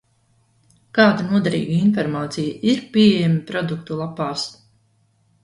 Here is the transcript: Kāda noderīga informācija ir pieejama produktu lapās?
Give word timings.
Kāda 0.99 1.25
noderīga 1.33 1.75
informācija 1.89 2.57
ir 2.73 2.81
pieejama 2.97 3.45
produktu 3.53 4.01
lapās? 4.03 4.49